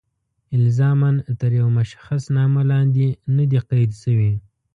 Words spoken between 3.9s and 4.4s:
شوي.